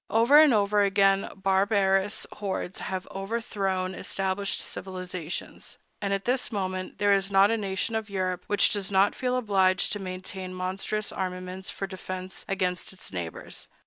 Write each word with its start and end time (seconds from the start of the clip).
Over 0.09 0.39
and 0.39 0.51
over 0.51 0.81
again 0.81 1.29
barbarous 1.35 2.25
hordes 2.37 2.79
have 2.79 3.07
overthrown 3.11 3.93
established 3.93 4.57
civilizations; 4.59 5.77
and 6.01 6.11
at 6.11 6.25
this 6.25 6.51
moment 6.51 6.97
there 6.97 7.13
is 7.13 7.29
not 7.29 7.51
a 7.51 7.55
nation 7.57 7.93
of 7.93 8.09
Europe 8.09 8.43
which 8.47 8.71
does 8.71 8.89
not 8.89 9.13
feel 9.13 9.37
obliged 9.37 9.91
to 9.91 9.99
maintain 9.99 10.55
monstrous 10.55 11.11
armaments 11.11 11.69
for 11.69 11.85
defense 11.85 12.45
against 12.47 12.91
its 12.91 13.13
neighbors. 13.13 13.67